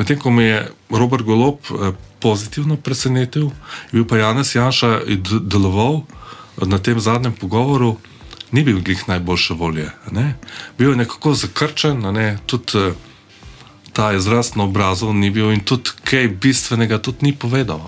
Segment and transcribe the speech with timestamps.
[0.00, 0.60] Medtem ko me je
[0.90, 3.52] Robert Golop eh, pozitivno presenetil,
[3.92, 5.04] je bil pa Janes Janša
[5.44, 6.02] deloval
[6.56, 7.98] na tem zadnjem pogovoru,
[8.52, 9.90] ni bil glih najboljše volje.
[10.10, 10.34] Ne?
[10.78, 12.38] Bil je nekako zakrčen, ne?
[12.46, 12.96] tudi eh,
[13.92, 17.84] ta izraz na obrazu ni bil in tudi kaj bistvenega tudi ni povedal.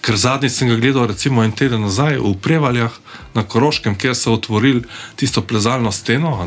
[0.00, 2.94] Ker zadnjič sem ga gledal, recimo en teden nazaj v Prevaljah
[3.34, 4.84] na Koroškem, kjer so otvorili
[5.16, 6.38] tisto plezalno steno.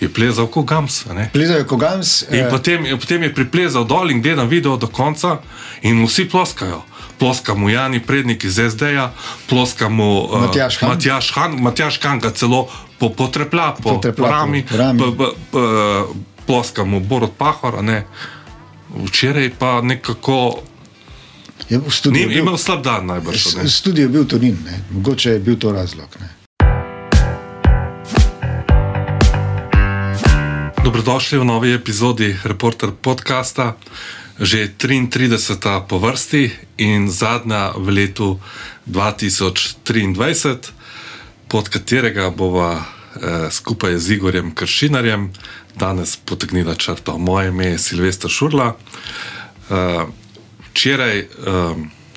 [0.00, 1.04] Je plezal kot Gams.
[1.32, 2.22] Plezal je kot Gams.
[2.30, 2.50] In eh...
[2.50, 5.38] potem, potem je priplezal dol in gledal video do konca,
[5.82, 6.82] in vsi ploskajo
[7.18, 9.12] ploska mu Jani Prednik iz SD-ja,
[9.48, 10.90] ploska mu uh, Matjaš Han.
[10.90, 15.00] Matjaš Han, Matjaš Han ga celo po, potreplja po, po rami, rami.
[15.00, 15.58] P, p, p,
[16.46, 18.04] ploska mu Borod Pahor, ne.
[19.04, 20.62] Včeraj pa nekako.
[21.68, 21.80] Je
[22.12, 23.46] bil, imel slab dan, najbrž.
[23.68, 24.84] Studio je bil Turin, ne.
[24.90, 26.08] mogoče je bil to razlog.
[26.20, 26.35] Ne.
[30.86, 33.74] Dobrodošli v novi epizodi Reporter podcasta
[34.38, 35.58] že 33.
[35.82, 38.38] po vrsti in zadnja v letu
[38.86, 40.14] 2023,
[41.50, 45.34] pod katerega bova eh, skupaj z Igorjem Kršinarjem
[45.74, 47.18] danes potegnila črto.
[47.18, 48.78] Moje ime je Silvestra Šurla.
[48.78, 50.06] Eh,
[50.70, 51.26] včeraj, eh,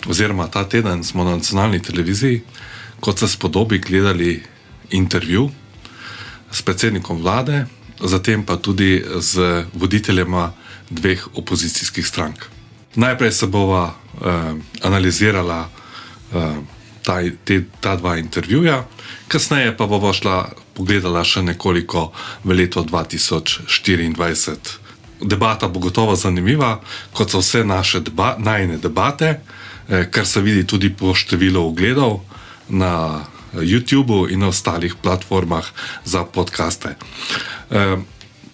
[0.05, 2.45] oziroma ta teden, smo na nacionalni televiziji,
[3.01, 4.45] kot se spodobi, gledali
[4.93, 5.49] intervju
[6.53, 7.65] s predsednikom vlade,
[8.03, 10.51] zatem pa tudi z voditeljema
[10.89, 12.45] dveh opozicijskih strank.
[12.95, 15.69] Najprej se bova eh, analizirala
[16.33, 16.55] eh,
[17.03, 18.85] ta, te, ta dva intervjuja,
[19.27, 22.11] kasneje pa bova šla pogledala še nekoliko
[22.43, 24.57] v leto 2024.
[25.19, 26.79] Debata bo gotovo zanimiva,
[27.13, 29.39] kot so vse naše deba, najne debate,
[29.89, 32.21] eh, kar se vidi tudi po številu ogledov
[32.69, 35.65] na YouTubu in na ostalih platformah
[36.05, 36.95] za podkaste.
[37.71, 37.97] Eh,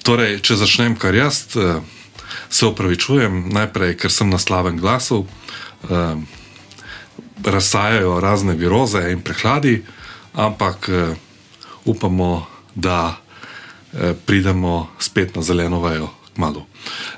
[0.04, 1.56] torej, če začnem kar jaz.
[1.56, 1.82] Eh,
[2.50, 5.26] se opravičujem, najprej, ker sem na slavem glasu,
[5.90, 6.16] eh,
[7.44, 9.84] razsajajo razne viroze in prehladi,
[10.34, 11.16] ampak eh,
[11.86, 13.18] upamo, da
[13.94, 16.10] eh, pridemo spet na zeleno vajo.
[16.38, 16.66] Malo.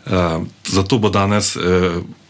[0.06, 1.64] Uh, zato bo danes uh,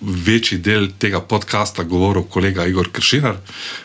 [0.02, 3.36] večji del tega podcasta govoril kolega Igor Kršinar,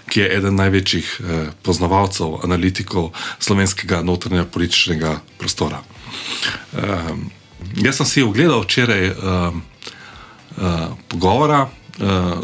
[0.06, 1.26] ki je eden največjih uh,
[1.62, 5.82] poznavalcev, analitikov slovenskega notranjega političnega prostora.
[7.76, 9.12] Jaz sem si ogledal včeraj
[11.08, 11.68] pogovora.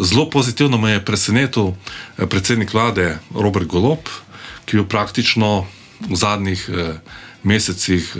[0.00, 1.72] Zelo pozitivno me je presenetil
[2.16, 4.08] predsednik vlade Robert Golop,
[4.64, 5.66] ki je praktično
[6.08, 6.70] v zadnjih
[7.42, 8.16] mesecih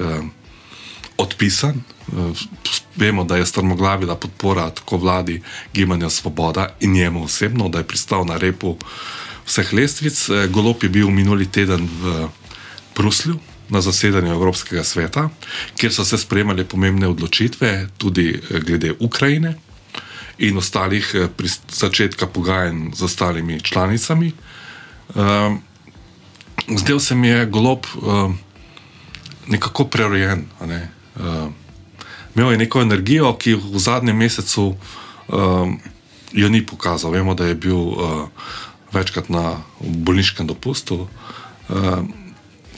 [1.17, 1.83] odpisan.
[2.13, 2.37] Uh,
[2.97, 5.43] vemo, da je strmoglavila podpora tako vladi
[5.75, 8.77] Gibanja Svoboda in njemu osebno, da je pristal na repu
[9.47, 10.29] vseh lestvic.
[10.29, 12.29] Uh, Golop je bil minuli teden v
[12.97, 13.39] Bruslju
[13.69, 15.29] na zasedanju Evropskega sveta,
[15.77, 19.55] kjer so se sprejemale pomembne odločitve, tudi eh, glede Ukrajine
[20.39, 21.29] in ostalih eh,
[21.69, 24.33] začetka pogajanj z ostalimi članicami.
[26.77, 28.33] Zdel se mi je golob ehm,
[29.47, 30.45] nekako prerojen.
[30.67, 30.91] Ne?
[32.39, 34.77] Ehm, imel je neko energijo, ki v zadnjem mesecu
[36.33, 37.11] jo ni pokazal.
[37.11, 37.99] Vemo, da je bil
[38.93, 41.09] večkrat na bolniškem dopustu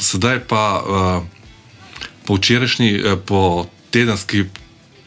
[0.00, 1.22] sedaj pa uh,
[2.26, 4.44] po včerajšnji, uh, po tedenski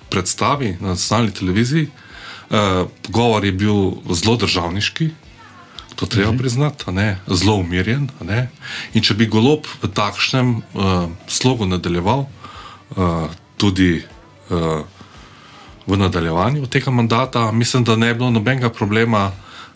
[0.09, 5.09] predstavi na nacionalni televiziji, uh, govor je bil zelo državniški.
[5.96, 6.38] To treba uh mhm.
[6.38, 6.86] priznati,
[7.28, 8.09] zelo umirjen.
[8.94, 12.25] In če bi golob v takšnem uh, slogu nadaljeval,
[12.97, 14.23] uh, tudi uh,
[15.88, 19.31] v nadaljevanju tega mandata, mislim, da ne bi bilo nobenega problema,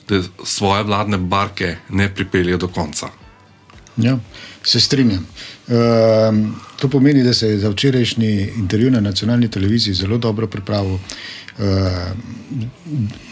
[0.09, 3.07] da svoje vladne barke ne pripelje do konca.
[3.97, 4.17] Ja,
[4.63, 5.27] se strinjam.
[5.67, 10.93] Um, to pomeni, da se je za včerajšnji intervju na nacionalni televiziji zelo dobro pripravil.
[10.93, 11.01] Um,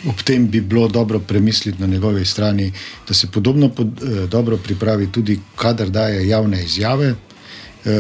[0.10, 2.72] ob tem bi bilo dobro premisliti na njegovi strani,
[3.08, 7.92] da se podobno pod, uh, dobro pripravi tudi, kadar daje javne izjave uh,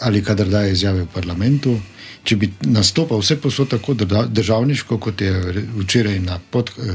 [0.00, 1.78] ali kadar daje izjave v parlamentu.
[2.24, 6.86] Če bi nastopal vse posod tako državniško, kot je včeraj na, pod, uh,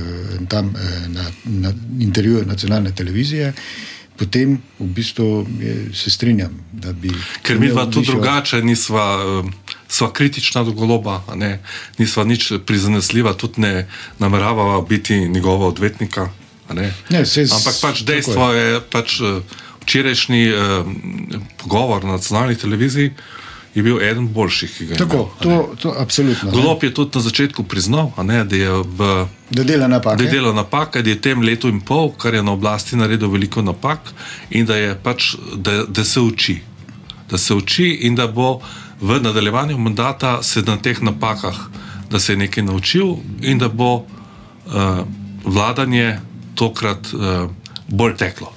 [0.50, 3.54] tam, uh, na, na intervjuju nacionalne televizije,
[4.20, 6.52] potem v bistvu je, se strinjam.
[7.00, 7.12] Bi
[7.42, 11.60] Ker mi dva tu drugače, nisva, eh, sva kritična do goloba, ne,
[11.98, 13.88] nisva nič prizanesljiva, tudi ne
[14.20, 16.30] nameravava biti njegova odvetnika.
[16.74, 16.94] Ne.
[17.10, 19.40] Ne, se, Ampak pač dejstvo je, je pač eh,
[19.88, 20.58] včerajšnji eh,
[21.64, 23.16] pogovor na nacionalni televiziji
[23.76, 25.30] je bil eden boljših, ki ga je Tako, imel.
[25.42, 26.52] To, to absolutno.
[26.52, 29.10] Golop je tudi na začetku priznal, ne, da je v,
[29.50, 30.24] da dela napake.
[30.24, 33.62] Da dela napake, da je tem letu in pol, kar je na oblasti naredil veliko
[33.62, 34.14] napak
[34.50, 36.62] in da, pač, da, da se uči.
[37.30, 38.60] Da se uči in da bo
[39.02, 41.70] v nadaljevanju mandata se na teh napakah
[42.10, 44.04] da se je nekaj naučil in da bo uh,
[45.46, 46.20] vladanje
[46.56, 47.50] tokrat uh,
[47.88, 48.54] bolj teklo.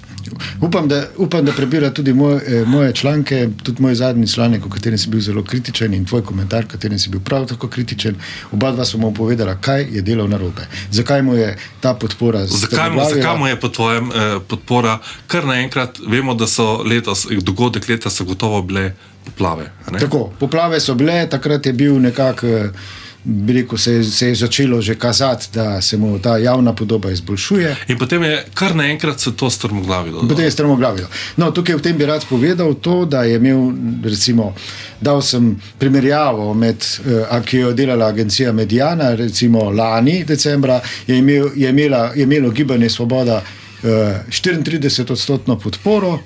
[0.60, 4.70] Upam, da, upam, da prebira tudi moj, eh, moje članke, tudi moj zadnji članek, v
[4.70, 8.16] katerem si bil zelo kritičen, in tvoj komentar, v katerem si bil prav tako kritičen.
[8.52, 10.66] Oba dva smo mu povedala, kaj je delal na robe.
[10.90, 13.04] Zakaj mu je ta podpora zagotavljena?
[13.04, 17.88] Zakaj, zakaj mu je po tvojem eh, podpora, kar naenkrat vemo, da so letos, dogodek
[17.88, 18.92] leta, so gotovo bile
[19.24, 19.70] poplave.
[20.00, 22.46] Tako, poplave so bile, takrat je bil nekako.
[22.46, 23.00] Eh,
[23.48, 27.76] rekel, se, se je začelo že kazati, da se mu ta javna podoba izboljšuje.
[27.88, 30.28] In potem je kar naenkrat se to strmoglavilo.
[30.28, 31.08] Potem je strmoglavilo.
[31.36, 33.72] No, tukaj v tem bi rad povedal to, da je imel,
[34.04, 34.54] recimo,
[35.00, 36.84] dal sem primerjavo med,
[37.30, 42.22] uh, ki jo je delala agencija Medijana, recimo lani decembra, je, imel, je, imela, je
[42.22, 43.42] imelo gibanje Svoboda
[43.82, 46.18] uh, eh, 34 odstotno podporo.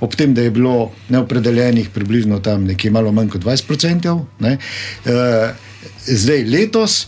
[0.00, 4.26] Ob tem, da je bilo neopredeljenih približno tam nekje malo manj kot 20 odstotkov.
[6.06, 7.06] Zdaj, letos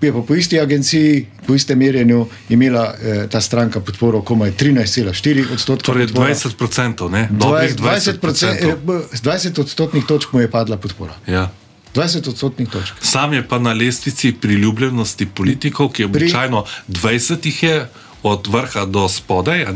[0.00, 5.52] je pa po isti agenciji, po istem merjenju, imela eh, ta stranka podporo komaj 13,4
[5.52, 5.86] odstotka.
[5.86, 7.28] Torej 20 odstotkov, ne?
[7.32, 11.14] 20, 20, 20, 20 odstotnih točk mu je padla podpora.
[11.26, 11.50] Ja.
[11.94, 12.94] 20 odstotnih točk.
[13.00, 17.88] Sam je pa na lestvici priljubljenosti politikov, ki je običajno 20 jih je.
[18.26, 19.66] Od vrha do spodaj,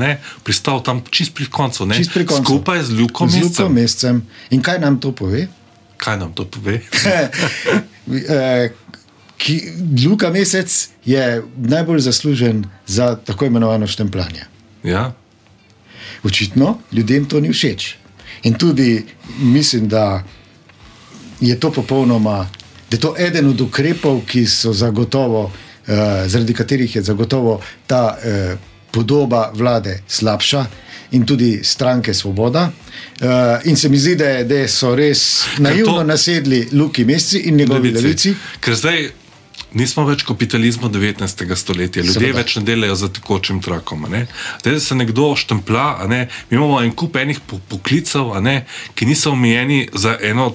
[0.42, 2.42] pristal tam čist pri koncu, čist pri koncu.
[2.42, 3.30] skupaj z Ljukom
[3.70, 4.26] Mescem.
[4.50, 5.46] In kaj nam to pove?
[6.00, 6.80] Kaj nam to pove?
[8.10, 8.70] Eh,
[9.38, 9.62] ki,
[10.06, 14.44] Luka Mesec je najbolj zaslužen za tako imenovano štempljanje.
[14.82, 15.12] Ja.
[16.24, 17.94] Očitno ljudem to ni všeč.
[18.42, 19.04] In tudi
[19.38, 20.24] mislim, da
[21.40, 22.48] je to popolnoma,
[22.90, 25.52] da je to eden od ukrepov, ki so zagotovo, uh,
[26.26, 28.58] zaradi katerih je zagotovo ta uh,
[28.90, 30.64] podoba vlade slabša
[31.10, 32.72] in tudi stranke Svoboda.
[33.20, 33.26] Uh,
[33.64, 37.90] in se mi zdi, da, da so res naivno to, nasedli Luki Mesci in njegovi
[37.90, 38.34] levici.
[38.60, 39.10] Ker zdaj
[39.72, 41.54] nismo več kapitalizmu 19.
[41.56, 42.38] stoletja, ljudje Seveda.
[42.38, 44.06] več ne delajo za tekočim trakom.
[44.62, 46.28] Zdaj se nekdo štemplja, ne?
[46.50, 48.32] mi imamo en kup enih poklicev,
[48.94, 50.54] ki niso omejeni za eno.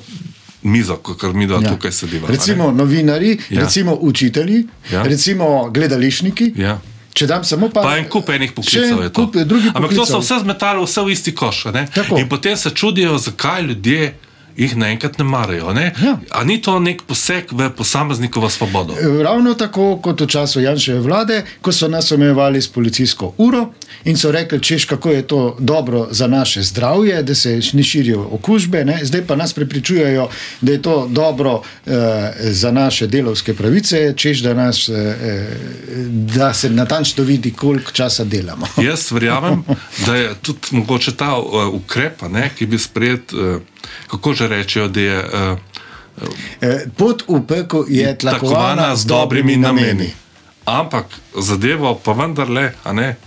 [0.65, 1.69] Mizo, kot mi da ja.
[1.69, 2.25] tukaj sedimo.
[2.27, 3.61] Recimo novinari, ja.
[3.61, 5.03] recimo učitelji, ja.
[5.03, 6.53] recimo gledališniki.
[6.57, 6.79] Ja.
[7.15, 9.29] Če dam samo pa, pa en kup enih poklicev, je to.
[9.71, 11.61] Ampak to so vse zmetali, vse v isti koš.
[12.19, 14.09] In potem se čudijo, zakaj ljudje
[14.57, 15.73] jih naenkrat ne marajo.
[15.73, 15.93] Ne?
[16.03, 16.17] Ja.
[16.29, 18.95] Ali ni to nek poseg v posameznikovo svobodo?
[19.23, 23.67] Ravno tako kot v času Janševe vlade, ko so nas omejevali s policijsko uro
[24.03, 28.27] in so rekli, češ, kako je to dobro za naše zdravje, da se ne širijo
[28.31, 28.99] okužbe, ne?
[29.03, 30.29] zdaj pa nas prepričujejo,
[30.61, 31.91] da je to dobro eh,
[32.39, 35.47] za naše delovske pravice, češ, da, nas, eh,
[36.09, 38.67] da se natančno vidi, koliko časa delamo.
[38.77, 39.63] Jaz verjamem,
[40.05, 43.33] da je tudi mogoče ta uh, ukrep, ne, ki bi sprejet.
[43.33, 43.61] Uh,
[44.07, 45.19] kako že rečejo, da je.
[45.23, 45.57] Uh,
[46.97, 50.13] Pot v peko je tlakovana z dobrimi nameni.
[50.65, 51.05] Ampak
[51.35, 53.17] zadevo pa vendarle, ne,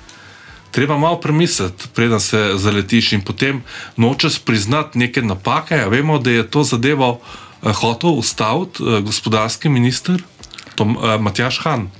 [0.70, 3.60] treba malo premisliti, preden se zaletiš in potem
[3.96, 5.84] nočeš priznati neke napake.
[5.90, 10.22] Vemo, da je to zadevo uh, hotel ustaviti gospodarski minister
[10.78, 11.90] to uh, eh, Matjaš Han.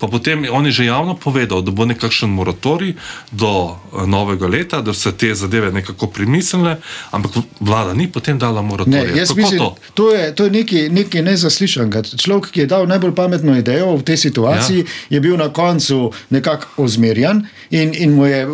[0.00, 2.96] Pa potem on je že javno povedal, da bo nekakšen moratorij
[3.30, 6.76] do uh, novega leta, da se te zadeve nekako primislile,
[7.10, 9.14] ampak vlada ni potem dala moratorija.
[9.14, 9.76] Ne, mislim, to?
[9.94, 12.02] To, je, to je nekaj, nekaj nezaslišanega.
[12.16, 15.16] Človek, ki je dal najbolj pametno idejo v tej situaciji, ja.
[15.16, 18.48] je bil na koncu nekako ozmerjan in, in mu je eh,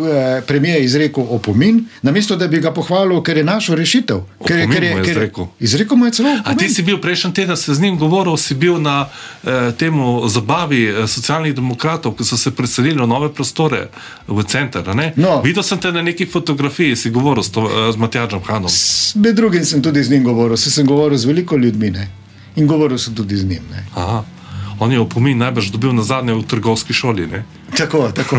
[0.47, 4.23] premijer izrekel opomin, namesto da bi ga pohvalil, ker je našel rešitev.
[4.47, 5.47] Ker je, ker je, ker je, izrekel.
[5.59, 6.29] izrekel mu je celo.
[6.29, 6.55] Opomin.
[6.55, 9.07] A ti si bil prejšnji teden, se z njim govoril, si bil na.
[9.43, 13.87] Eh, temu zabavi eh, socialnih demokratov, ki so se preselili v nove prostore
[14.27, 14.83] v center.
[15.15, 15.41] No.
[15.41, 18.71] Videl sem te na neki fotografiji, si govoril s, to, eh, z Matjažem Hanom.
[19.15, 22.09] Med drugim sem tudi z njim govoril, se sem govoril z veliko ljudmi ne?
[22.55, 23.63] in govoril sem tudi z njim.
[24.79, 27.27] On je opomin najbrž dobil na zadnje v trgovski šoli.
[27.27, 27.45] Ne?
[27.77, 28.35] Tako, tako.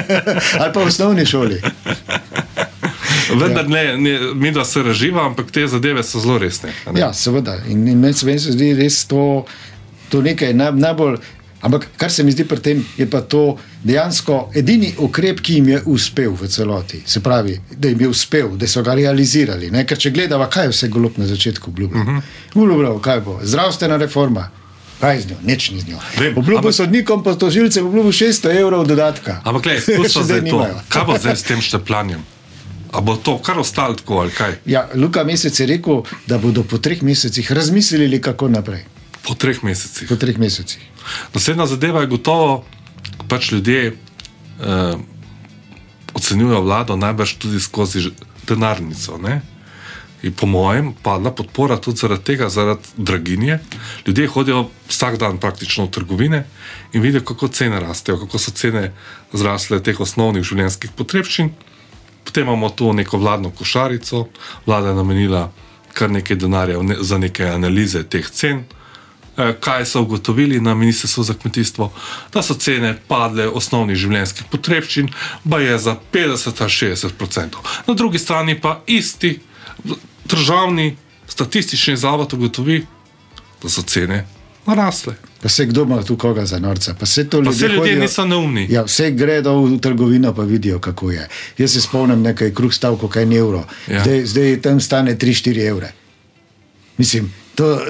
[0.60, 1.60] ali pa v osnovni šoli.
[3.34, 3.68] Vendar ja.
[3.68, 6.72] ne, ne, mi da se reživa, ampak te zadeve so zelo resne.
[6.96, 7.56] Ja, seveda.
[7.68, 9.44] In, in meni se zdi res to
[10.14, 11.18] to nekaj naj, najbolj.
[11.64, 15.68] Ampak kar se mi zdi pri tem, je pa to dejansko edini ukrep, ki jim
[15.68, 17.00] je uspel v celoti.
[17.06, 19.70] Se pravi, da jim je uspel, da so ga realizirali.
[19.72, 19.86] Ne?
[19.88, 22.02] Ker če gledamo, kaj je vse glup na začetku obljubljal.
[22.02, 22.20] Uh -huh.
[22.54, 23.40] Obljubljal, kaj bo?
[23.42, 24.50] Zdravstvena reforma.
[25.00, 25.98] Kaj z njo, nič ni z njo.
[26.36, 29.40] Obljubil sodnikom, pa tožilcem, obljubil 600 evrov dodatka.
[29.44, 30.66] Ampak, kaj so zdaj to?
[30.88, 32.20] Kaj bo zdaj s tem štepljanjem?
[32.92, 34.52] A bo to kar ostalo tako ali kaj?
[34.66, 38.84] Ja, Luka Mesec je rekel, da bodo po treh mesecih razmislili, kako naprej.
[39.24, 40.08] Po treh mesecih.
[40.08, 40.82] Po treh mesecih.
[41.34, 42.64] Naslednja zadeva je gotovo,
[43.18, 44.96] da pač ljudje eh,
[46.14, 48.10] ocenjujejo vlado najbrž tudi skozi
[48.46, 49.18] denarnico.
[49.18, 49.40] Ne?
[50.24, 53.58] je po mojem padla podpora tudi zaradi tega, zaradi draginje.
[54.06, 56.44] Ljudje hodijo vsak dan praktično v trgovine
[56.92, 58.92] in vidijo, kako cene rastejo, kako so cene
[59.32, 61.50] zrasle teh osnovnih življenjskih potrebščin.
[62.24, 64.26] Potem imamo tu neko vladno košarico,
[64.66, 65.50] vlada je namenila
[65.92, 68.64] kar nekaj denarja ne- za neke analize teh cen.
[69.36, 71.92] Eh, Kaj so ugotovili na Ministrstvu za kmetijstvo?
[72.32, 75.08] Da so cene padle osnovnih življenjskih potrebščin,
[75.44, 77.62] pa je za 50 ali 60 odstotkov.
[77.86, 79.40] Na drugi strani pa isti
[80.24, 80.96] državni
[81.28, 82.86] statistični zavod ugotovi,
[83.62, 84.26] da so cene
[84.66, 85.14] narasle.
[85.42, 86.94] Pa se kdo ima tu koga za norca?
[86.94, 88.66] Pa se to ljudje, vse ljudje hodijo- niso neumni.
[88.70, 91.26] Ja, vse gredo v trgovino, pa vidijo, kako je.
[91.58, 93.64] Jaz se spomnim, nekaj kruh stav, kaj je evro.
[93.88, 94.02] Ja.
[94.02, 95.92] Zdaj, zdaj tam stane 3-4 evre.
[96.98, 97.80] Mislim, to,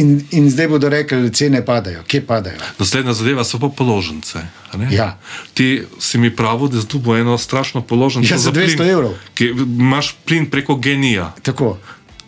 [0.00, 2.02] in, in zdaj bodo rekli, cene padajo.
[2.06, 2.58] Kje padajo?
[2.78, 4.44] Naslednja zadeva so pa položnice.
[4.90, 5.18] Ja.
[5.54, 9.14] Ti si mi pravil, da bo eno strašno položnico Ja, za 200 plin, evrov.
[9.34, 11.32] Ki, imaš plin preko genija.
[11.42, 11.78] Tako.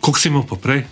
[0.01, 0.85] Koliko si imel pa prej?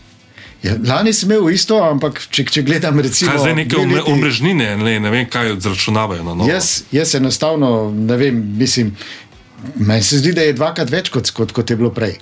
[0.63, 4.73] Ja, lani sem imel isto, ampak če, če gledam, recimo, Kaj zdaj neke omre, omrežnine,
[4.81, 6.49] ne, ne vem, kaj zračunavajo na novo.
[6.51, 8.95] Jaz, jaz enostavno ne vem, mislim,
[9.77, 12.17] meni se zdi, da je dvakrat več kot, kot, kot je bilo prej.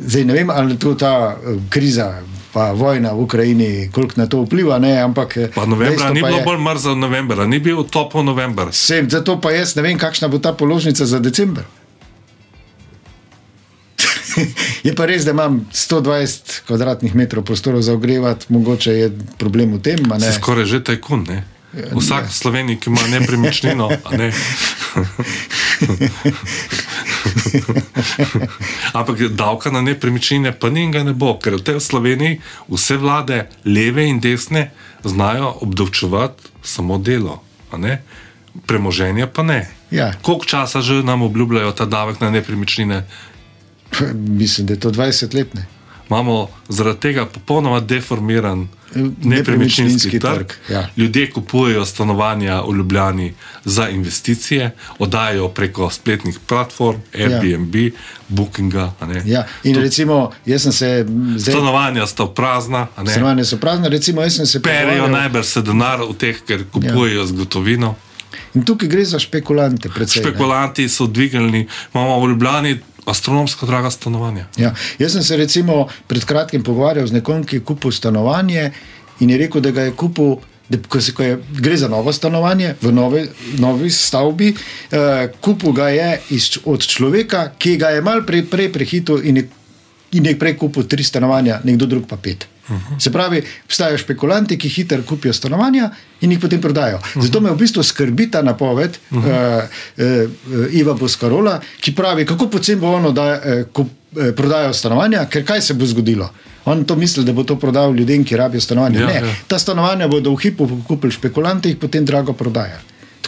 [0.00, 2.14] Zdaj ne vem, ali to ta eh, kriza,
[2.52, 5.36] pa vojna v Ukrajini, koliko na to vpliva, ne, ampak.
[5.36, 8.68] eh, Pa novembra ni bilo je- bolj mrzlo novembra, ni bil topel november.
[8.68, 11.60] Vse, zato pa jaz ne vem, kakšna bo ta položnica za decembr.
[14.82, 19.80] je pa res, da imam 120 kvadratnih metrov prostora za ogrevati, mogoče je problem v
[19.80, 20.08] tem.
[20.08, 20.22] ne.
[20.22, 21.44] Si skoraj že tajkun, ne?
[21.92, 22.32] Vsak ne.
[22.32, 24.30] Slovenik, ima nepremičnino, ne.
[28.98, 32.96] Ampak davka na nepremičnine pa ni in ga ne bo, ker v tej Sloveniji vse
[32.96, 34.70] vlade, leve in desne,
[35.04, 37.40] znajo obdavčevati samo delo,
[38.66, 39.68] premoženje pa ne.
[39.90, 40.12] Ja.
[40.22, 43.06] Koliko časa že nam obljubljajo ta davek na nepremičnine?
[44.14, 45.54] Mislim, da je to 20 let.
[45.54, 45.66] Ne.
[46.10, 48.68] Imamo zaradi tega popolnoma deformiran
[49.22, 50.34] Nepremičninski trg.
[50.34, 50.88] trg, ja.
[50.96, 57.90] Ljudje kupujejo stanovanja v Ljubljani za investicije, oddajajo preko spletnih platform, Airbnb, ja.
[58.28, 58.92] Bookinga.
[59.06, 59.22] ne.
[59.26, 59.46] Ja.
[59.64, 61.52] In recimo, jaz sem se zdaj.
[61.54, 63.10] Stanovanja sta prazna, ne.
[63.10, 67.26] Stanovanja so prazna, recimo, jaz sem se pogovarjal- najbrž se denar v teh, ker kupujejo
[67.26, 67.94] z gotovino.
[68.54, 70.06] In tukaj gre za špekulante, ne.
[70.06, 72.78] Špekulanti so dvignili, imamo v Ljubljani
[73.10, 74.46] astronomsko draga stanovanja.
[74.56, 74.74] Ja.
[74.98, 78.70] Jaz sem se recimo pred kratkim pogovarjal z nekom, ki je kupil stanovanje
[79.20, 80.38] in je rekel, da ga je kupil.
[80.70, 83.24] Da, ko se, ko je, gre za novo stanovanje v nove,
[83.58, 84.52] novi stavbi.
[84.54, 89.40] Uh, kupil ga je iz, od človeka, ki ga je mal prej, prej prehitil in
[89.40, 89.48] je,
[90.12, 92.46] in je prej kupil tri stanovanja, nekdo drug pa pet.
[92.68, 93.02] Uh -huh.
[93.02, 95.90] Se pravi, obstajajo špekulanti, ki hitro kupijo stanovanja
[96.20, 96.96] in jih potem prodajo.
[96.96, 97.22] Uh -huh.
[97.22, 99.64] Zato me v bistvu skrbi ta napoved uh -huh.
[99.96, 104.72] uh, uh, Iva Boskarola, ki pravi, kako poceni bo ono, da uh, kup, uh, prodajo
[104.72, 106.30] stanovanja, ker kaj se bo zgodilo.
[106.64, 109.00] On to misli, da bo to prodal ljudem, ki rabijo stanovanja.
[109.00, 109.34] Ja, ne, ja.
[109.46, 112.78] ta stanovanja bodo v hipu kupili špekulanti in jih potem drago prodajajo.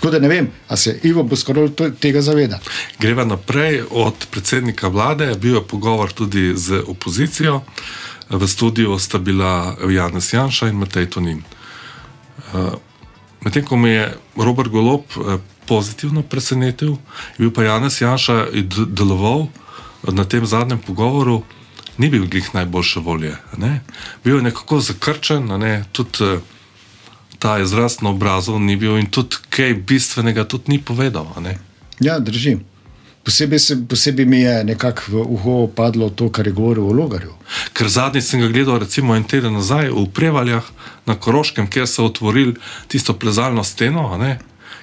[0.03, 2.59] Tako da ne vem, ali se Ivo Boskarol to- tega zaveda.
[2.99, 7.61] Greva naprej od predsednika vlade, bil je pogovor tudi z opozicijo.
[8.29, 11.43] V studiu sta bila Janez Janša in Matej Tonin.
[12.49, 12.73] Eh,
[13.41, 14.05] Medtem ko me je
[14.37, 16.99] Robert Golop eh, pozitivno presenetil,
[17.31, 19.47] je bil pa Janez Janša d- deloval
[20.05, 21.43] na tem zadnjem pogovoru,
[21.99, 23.37] ni bil glih najboljše volje.
[23.57, 23.81] Ne?
[24.25, 25.85] Bil je nekako zakrčen, ne?
[25.93, 26.41] tudi eh,
[27.43, 31.27] ta izraz na obrazu ni bil in tudi kaj bistvenega tudi ni povedal.
[32.01, 32.59] Ja, drži.
[33.25, 37.35] Posebej, se, posebej mi je nekako v uho padlo to, kar je govoril o Logarju.
[37.75, 40.71] Ker zadnjič sem ga gledal, recimo en teden nazaj v Prevaljah
[41.07, 42.55] na Koroškem, kjer so otvorili
[42.89, 44.07] tisto plezalno steno,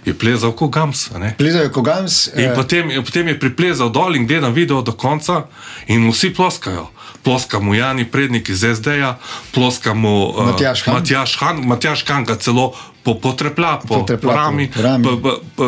[0.05, 1.11] je plezal kot Gams.
[1.15, 1.35] a ne.
[1.37, 2.27] Plezajo kogams.
[2.35, 5.45] In potem, potem je priplezal dol in gledam video do konca,
[5.87, 6.89] in vsi ploskajo.
[7.23, 9.17] Ploska mu Jani Prednik iz SD-ja,
[9.53, 10.95] ploska mu uh, Matjaž Han.
[10.95, 12.73] Matjaž Han, Matjaž Han ga celo
[13.03, 15.03] po, potreplja, po, Potreplja po po rami, rami.
[15.03, 15.63] p, p, p,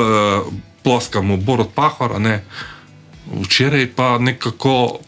[0.84, 2.44] ploska mu Borod Pahor, ne.
[3.42, 5.00] Včeraj pa nekako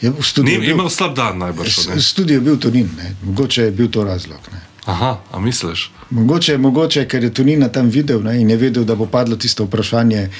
[0.00, 1.76] je ni bil, imel slab dan najbrž.
[2.00, 3.16] studiu je bil Tonin, ne.
[3.22, 4.38] mogoče je bil to razlog.
[4.52, 4.60] Ne.
[4.86, 5.90] Aha, a misliš?
[6.10, 9.64] Mogoče, mogoče, ker je Tonina tam videl ne, in je vedel, da bo padlo tisto
[9.64, 10.30] vprašanje.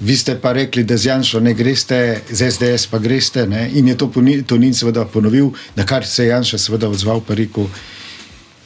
[0.00, 3.46] Vi ste pa rekli, da z Janšo ne greste, z SDS pa greste.
[3.46, 4.10] Ne, in je to
[4.46, 7.66] Tonin seveda ponovil, na kar se je Janša seveda odzval pa rekel.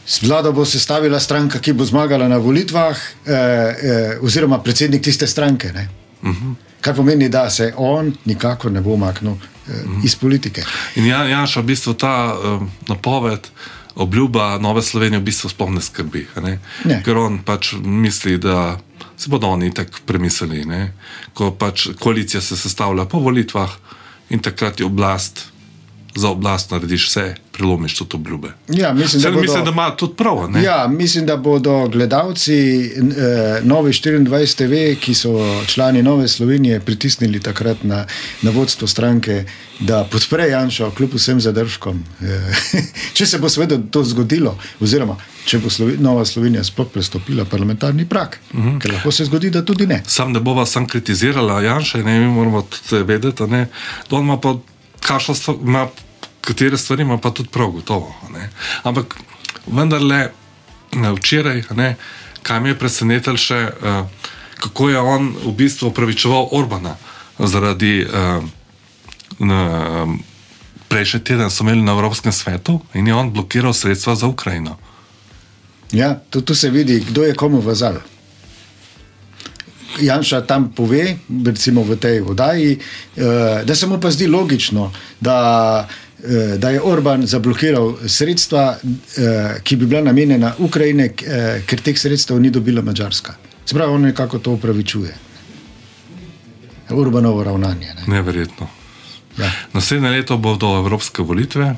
[0.06, 5.26] "S Vlado bo sestavila stranka, ki bo zmagala na volitvah, eh, eh, oziroma predsednik tiste
[5.26, 5.72] stranke.
[5.72, 5.88] Ne.
[6.22, 6.54] Uh -huh.
[6.80, 10.04] Kar pomeni, da se on nikakor ne bo umaknil eh, uh -huh.
[10.04, 10.64] iz politike.
[10.96, 13.48] In Jan, Janša, v bistvu ta um, napoved,
[13.94, 16.26] obljuba Nove Slovenije, v bistvu sploh ne skrbi.
[16.42, 16.58] Ne?
[16.84, 17.02] Ne.
[17.04, 18.78] Ker on pač misli, da
[19.18, 20.64] se bodo oni tako premislili.
[20.64, 20.92] Ne?
[21.34, 23.76] Ko pač koalicija se sestavlja po volitvah,
[24.30, 25.46] in takrat je oblast,
[26.18, 28.48] za oblast narediš vse, prelomiš tudi obljube.
[28.68, 30.50] Ja, mislim, da bodo- mislim, da ima tudi prav.
[30.50, 30.62] ne?
[30.62, 35.30] Ja, mislim, da bodo gledalci eh, Nove 24 TV, ki so
[35.66, 38.06] člani Nove Slovenije, pritisnili takrat na,
[38.42, 39.44] na vodstvo stranke,
[39.80, 42.04] da podpre Janša, kljub vsem zadržkom.
[42.22, 42.54] Eh,
[43.16, 45.16] če se bo seveda to zgodilo, oziroma
[45.48, 48.80] če bo Slovi, Nova Slovenija sploh prestopila parlamentarni prak, uh -huh.
[48.80, 50.02] ker lahko se zgodi, da tudi ne.
[50.06, 53.66] Sam ne bova sam kritizirala Janša, ne, mi moramo tudi vedeti, da
[54.10, 54.56] on ima pa
[55.00, 55.56] kakšno stvar,
[56.48, 58.14] katere stvari ima pa tudi prav gotovo.
[58.32, 58.48] Ne.
[58.88, 59.18] Ampak
[59.66, 60.30] vendarle
[60.96, 61.90] ne, včeraj, a ne,
[62.42, 66.96] kaj me je presenetilo še, uh, kako je on v bistvu upravičeval Orbana
[67.38, 68.42] zaradi uh,
[69.38, 69.60] na,
[70.88, 74.76] prejšnji teden so imeli na Evropskem svetu in je on blokiral sredstva za Ukrajino.
[75.92, 78.00] Ja, tu, tu se vidi, kdo je komu vazal.
[80.00, 85.36] Janša tam pove, recimo v tej oddaji, eh, da se mu pa zdi logično, da,
[85.88, 86.07] eh,
[86.58, 88.78] da je Orban zablokiral sredstva,
[89.16, 93.34] eh, ki bi bila namenjena Ukrajine, eh, ker teh sredstev ni dobila Mačarska.
[93.66, 95.14] Se pravi, on nekako to upravičuje.
[96.90, 97.86] Urbanovo ravnanje.
[97.86, 98.02] Ne?
[98.06, 98.66] Neverjetno.
[99.38, 99.50] Ja.
[99.72, 101.76] Naslednje leto bodo evropske volitve,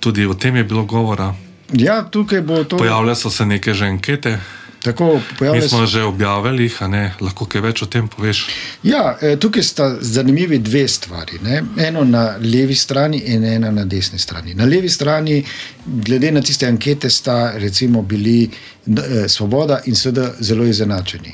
[0.00, 1.34] tudi o tem je bilo govora.
[1.72, 2.76] ja, tukaj bo to.
[2.76, 4.38] Pojavljajo se neke že ankete,
[4.84, 8.46] Tako, mi smo se- že objavili jih, a ne, lahko kaj več o tem poveš.
[8.82, 11.38] Ja, eh, tukaj sta zanimivi dve stvari.
[11.42, 11.62] Ne?
[11.78, 14.54] Eno na levi strani in ena na desni strani.
[14.54, 15.44] Na levi strani,
[15.86, 18.50] glede na tiste ankete, sta recimo bili
[18.86, 21.32] eh, Svoboda in SD zelo izenačeni.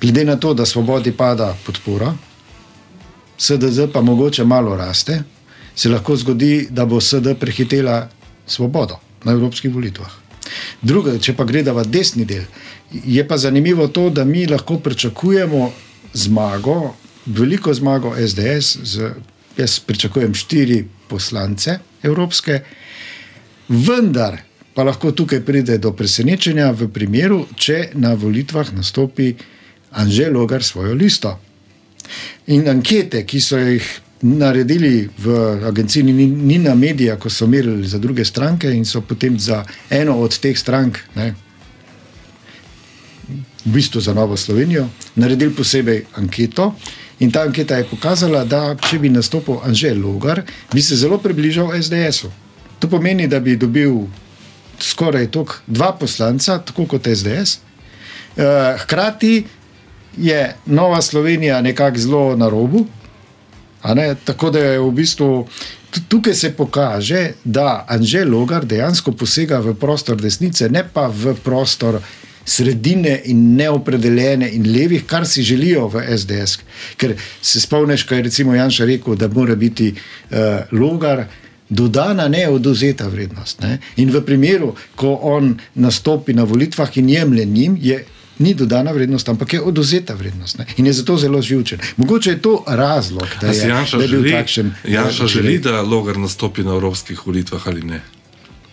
[0.00, 2.14] Glede na to, da Svobodi pada podpora,
[3.38, 5.22] SDZ pa mogoče malo raste,
[5.74, 8.08] se lahko zgodi, da bo SD prehitela
[8.46, 10.25] Svobodo na evropskih volitvah.
[10.82, 12.44] Druga, če pa gledava desni del,
[12.92, 15.72] je pa zanimivo to, da mi lahko pričakujemo
[16.14, 16.94] zmago,
[17.26, 19.10] veliko zmago SDS, z,
[19.56, 22.60] jaz pričakujem štiri poslance evropske,
[23.68, 24.38] vendar
[24.74, 29.32] pa lahko tukaj pride do presenečenja v primeru, če na volitvah nastopi
[29.96, 31.38] Anžel Logar svojo listo.
[32.52, 33.86] In ankete, ki so jih
[34.22, 35.26] naredili v
[35.64, 40.16] agenciji Ni- Nina Media, ko so merili za druge stranke in so potem za eno
[40.16, 41.34] od teh strank, ne,
[43.64, 46.74] v bistvu za Novo Slovenijo, naredili posebej anketo.
[47.18, 51.72] In ta anketa je pokazala, da če bi nastopil Anžel Logar, bi se zelo približal
[51.74, 52.30] SDS-u.
[52.78, 54.04] To pomeni, da bi dobil
[54.78, 57.58] skoraj toliko dva poslanca, tako kot SDS.
[58.36, 58.42] Eh,
[58.78, 59.44] Hkrati
[60.16, 62.86] je Nova Slovenija nekako zelo na robu,
[64.24, 65.46] tako da je v bistvu
[65.90, 71.34] tu- tukaj se pokaže, da Anžel Logar dejansko posega v prostor desnice, ne pa v
[71.44, 72.00] prostor
[72.46, 76.58] sredine in neopredeljene in levih, kar si želijo v SDS.
[76.96, 80.36] Ker se spomniš, kaj je recimo Janša rekel, da mora biti uh,
[80.70, 81.24] Logar
[81.68, 83.60] dodana, ne oduzeta vrednost.
[83.60, 83.78] Ne?
[83.96, 88.04] In v primeru, ko on nastopi na volitvah in jemlje njim, je
[88.38, 90.58] ni dodana vrednost, ampak je oduzeta vrednost.
[90.58, 90.66] Ne?
[90.76, 91.78] In je zato zelo živčen.
[91.96, 94.74] Mogoče je to razlog, da je, Janša da je bil želi, takšen.
[94.88, 98.00] Janša eh, želi, da Logar nastopi na evropskih volitvah ali ne?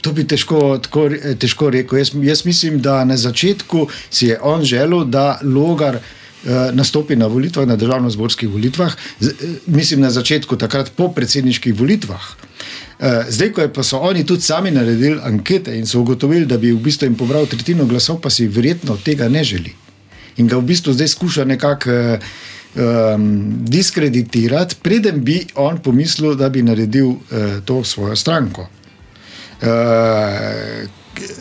[0.01, 1.97] To bi težko, tako, eh, težko rekel.
[1.97, 5.99] Jaz, jaz mislim, da na začetku si je on želel, da Logar
[6.73, 9.33] nastopi na volitvah, na državno-zborskih volitvah, z, eh,
[9.65, 12.21] mislim na začetku, takrat po predsedniških volitvah.
[12.99, 16.71] Eh, Zdaj, ko pa so oni tudi sami naredili ankete in so ugotovili, da bi
[16.71, 19.73] v bistvu jim pobral tretjino glasov, pa si verjetno tega ne želi.
[20.37, 22.19] In ga v bistvu zdaj skuša nekako eh,
[22.75, 27.17] um, diskreditirati, preden bi on pomislil, da bi naredil uh,
[27.65, 28.67] to svojo stranko.
[29.61, 29.69] Uh,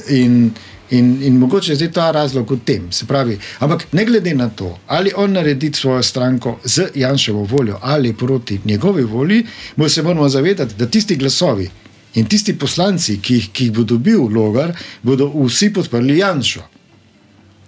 [0.09, 0.53] in,
[0.93, 2.93] in, in mogoče je zdaj ta razlog v tem.
[2.93, 7.79] Se pravi, ampak ne glede na to, ali on naredi svojo stranko z Janševo voljo
[7.83, 11.71] ali proti njegovi volji, mo se moramo zavedati, da tisti glasovi
[12.15, 16.61] in tisti poslanci, ki jih, ki jih bo dobil Logar, bodo vsi podprli Janšo.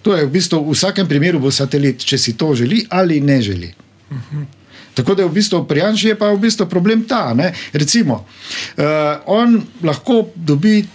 [0.01, 3.41] To je v bistvu v vsakem primeru bo satelit, če si to želi ali ne
[3.41, 3.73] želi.
[4.93, 7.33] Tako da je v bistvu pri Janšu je pa v bistvu problem ta.
[7.33, 7.53] Ne?
[7.73, 8.21] Recimo,
[8.77, 8.85] uh,
[9.25, 10.85] on lahko dobi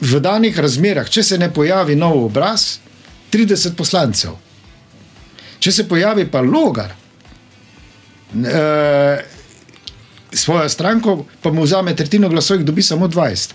[0.00, 2.78] v danih razmerah, če se ne pojavi nov obraz,
[3.32, 4.36] 30 poslancev.
[5.58, 6.92] Če se pojavi pa logar,
[8.36, 9.36] uh,
[10.36, 13.54] svojo stranko, pa mu vzame tretjino glasov, jih dobi samo 20.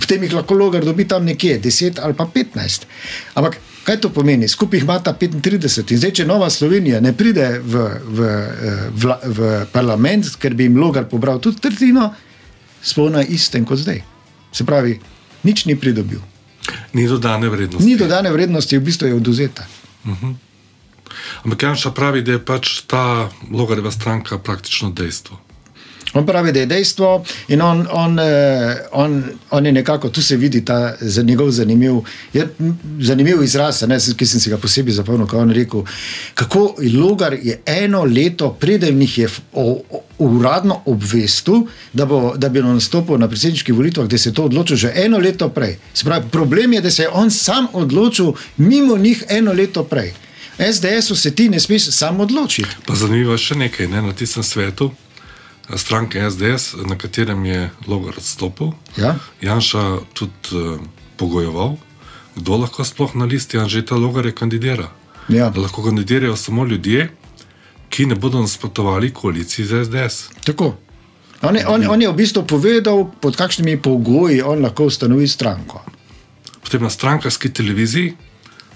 [0.00, 2.86] Potem jih lahko logar dobi tam nekje 10 ali pa 15.
[3.34, 4.48] Ampak kaj to pomeni?
[4.48, 5.92] Skupaj jih ima ta 35.
[5.92, 10.68] In zdaj, če Nova Slovenija ne pride v, v, eh, v, v parlament, ker bi
[10.68, 12.12] jim logar pobral tudi tretjino,
[12.82, 14.00] smo na istem kot zdaj.
[14.54, 14.96] Se pravi,
[15.44, 16.20] nič ni pridobil.
[16.92, 17.84] Ni dodane vrednosti.
[17.84, 19.66] Ni dodane vrednosti, v bistvu je oduzeta.
[21.44, 25.43] Ampak Janša pravi, da je pač ta logareva stranka praktično dejstvo.
[26.14, 30.36] On pravi, da je dejstvo in on, on, eh, on, on je nekako, tu se
[30.36, 31.94] vidi ta njegov zanimiv,
[32.32, 32.48] je,
[33.00, 35.82] zanimiv izraz, ne, ki sem si ga posebej zapomnil, ko je on rekel,
[36.34, 42.48] kako Logar je eno leto, preden jih je o, o, uradno obvestil, da, bo, da
[42.48, 45.78] bi nastopil na predsedniških volitvah, da se je to odločil že eno leto prej.
[45.94, 50.12] Spravi, problem je, da se je on sam odločil mimo njih eno leto prej.
[50.58, 52.68] SDS-u se ti ne smeš sam odločiti.
[52.86, 54.90] Pa zanimivo je še nekaj, ne, na tistem svetu
[55.76, 58.72] stranke SDS, na katerem je Logar odstopil.
[58.96, 59.16] Ja?
[59.40, 60.80] Janša tudi uh,
[61.16, 61.76] pogojeval,
[62.36, 64.90] kdo lahko sploh na listi Anžeta Logarja kandidira.
[65.28, 65.50] Ja.
[65.50, 67.08] Da lahko kandidirajo samo ljudje,
[67.88, 70.28] ki ne bodo nasprotovali koaliciji z SDS.
[70.44, 70.74] Tako.
[71.42, 75.82] On je, on, on je v bistvu povedal, pod kakšnimi pogoji on lahko ustanovi stranko.
[76.64, 78.14] Potem na strankarski televiziji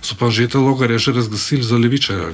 [0.03, 2.33] so pa Anžeta Logarja že razglasili za levičarja.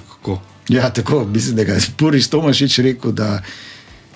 [0.68, 3.42] Ja, tako, mislim, da je Boris Tomašič rekel, da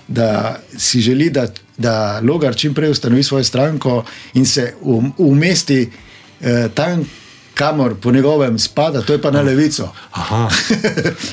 [0.08, 1.46] da si želi, da,
[1.78, 5.90] da Logar čim prej ustanovi svojo stranko in se um, umesti
[6.40, 7.04] eh, tam,
[7.54, 9.92] kamor po njegovem spada, to je pa na levico.
[10.12, 10.48] Aha,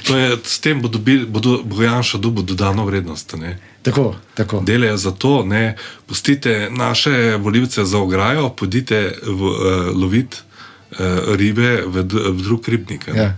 [0.09, 3.33] je, s tem bo, dobil, bo, do, bo Janša dobil dodano vrednost.
[3.33, 3.59] Ne?
[3.81, 4.59] Tako, tako.
[4.65, 11.83] Delajo za to, ne pustite naše volivce za ograjo, pojdite v, uh, loviti uh, ribe
[11.85, 13.07] v, v drug ribnik.
[13.07, 13.37] Ja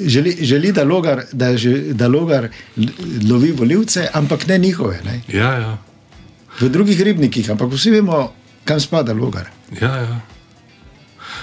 [0.00, 1.46] želi, želi da, logar, da,
[1.92, 2.48] da logar
[3.30, 5.00] lovi voljivce, ampak ne njihove.
[5.04, 5.20] Ne?
[5.28, 5.78] Ja, ja.
[6.60, 8.32] V drugih ribnikih, ampak vsi vemo,
[8.64, 9.50] kam spada logar.
[9.80, 10.20] Ja, ja.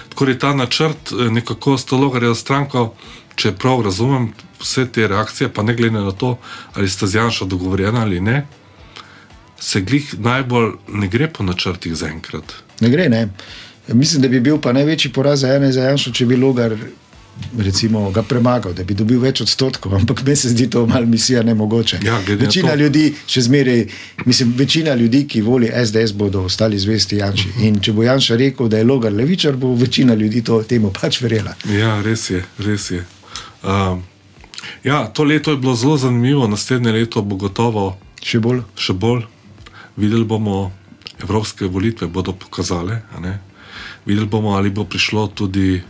[0.10, 2.94] Tako je ta načrt eh, nekako s to logarjo stranko,
[3.36, 6.38] če prav razumem vse te reakcije, pa ne glede na to,
[6.74, 8.46] ali sta z Janšo dogovorjena ali ne,
[9.60, 12.54] se glih najbolj ne gre po načrtih zaenkrat.
[12.80, 13.30] Ne gre, ne.
[13.88, 16.76] Mislim, da bi bil pa največji poraz za ene za Janšo, če bi logar
[17.58, 21.44] recimo, ga premagal, da bi dobil več odstotkov, ampak meni se zdi to malo misija
[21.44, 22.00] ne mogoče.
[22.06, 23.86] Ja, večina ljudi, še zmeraj,
[24.26, 27.54] mislim, večina ljudi, ki voli SDS, bodo ostali zvesti Janši.
[27.68, 31.22] In če bo Janša rekel, da je logar levičar, bo večina ljudi to temu pač
[31.22, 31.56] verjela.
[31.72, 33.04] Ja, res je, res je.
[33.64, 34.04] Um,
[34.84, 38.64] ja, to leto je bilo zelo zanimivo, naslednje leto bo gotovo še bolj.
[38.78, 39.26] Še bolj.
[40.00, 40.72] Videli bomo,
[41.22, 43.02] evropske volitve bodo pokazale.
[44.06, 45.82] Videli bomo, ali bo prišlo tudi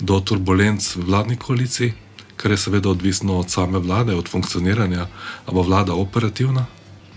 [0.00, 1.94] do turbulenc v vladni koaliciji,
[2.36, 5.06] kar je seveda odvisno od same vlade, od funkcioniranja,
[5.46, 6.66] ali bo vlada operativna,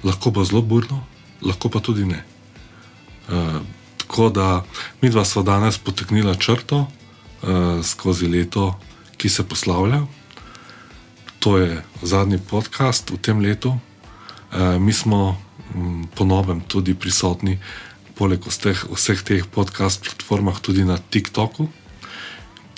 [0.04, 1.04] lahko bo zelo burno,
[1.42, 2.24] lahko pa tudi ne.
[3.30, 3.60] E,
[3.98, 4.63] tako da
[5.02, 8.80] mi dva smo danes poteknila črto e, skozi leto,
[9.18, 10.06] ki se poslavlja.
[11.39, 13.76] To je zadnji podcast v tem letu.
[13.76, 15.36] E, mi smo
[15.76, 17.60] m, po novem tudi prisotni,
[18.15, 21.68] poleg vseh, vseh teh podcast platformah, tudi na TikToku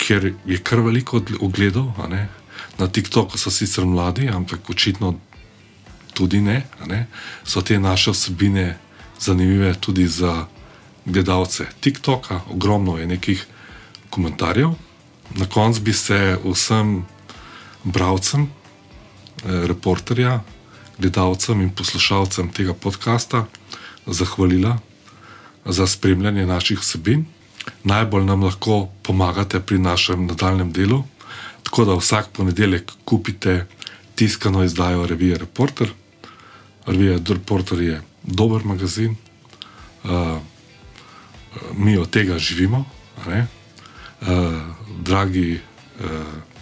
[0.01, 1.93] ker je kar veliko ogledov.
[2.79, 5.13] Na TikToku so sicer mladi, ampak očitno
[6.13, 6.65] tudi ne.
[6.85, 7.05] ne.
[7.43, 8.77] So te naše vsebine
[9.19, 10.45] zanimive tudi za
[11.05, 13.45] gledalce TikToka, ogromno je nekih
[14.09, 14.73] komentarjev.
[15.35, 17.05] Na koncu bi se vsem
[17.83, 20.41] bralcem, eh, reporterja,
[20.97, 23.45] gledalcem in poslušalcem tega podcasta
[24.05, 24.79] zahvalila
[25.65, 27.25] za spremljanje naših vsebin
[27.83, 31.03] najbolj nam lahko pomagate pri našem nadaljem delu.
[31.63, 33.65] Tako da vsak ponedeljek kupite
[34.15, 35.89] tiskano izdajo revije Reporter.
[36.85, 39.15] Revija Reporter je dober magazin,
[40.03, 40.37] uh,
[41.73, 42.85] mi od tega živimo.
[43.27, 44.27] Uh,
[44.99, 45.59] dragi
[45.99, 46.09] uh,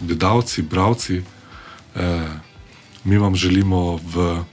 [0.00, 2.02] gledalci, bravci, uh,
[3.04, 4.44] mi vam želimo v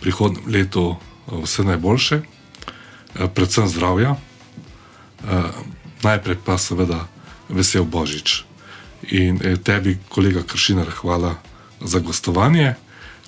[0.00, 4.10] prihodnem letu vse najboljše, uh, predvsem zdravja.
[4.10, 5.28] Uh,
[6.02, 7.08] najprej pa seveda
[7.48, 8.44] vesel Božič.
[9.10, 11.34] In eh, tebi, kolega Kršinar, hvala
[11.80, 12.74] za gostovanje,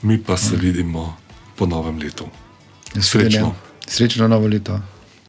[0.02, 1.16] mi pa se vidimo
[1.56, 2.28] po novem letu.
[3.00, 3.54] Srečno.
[3.86, 4.80] Srečno novo leto.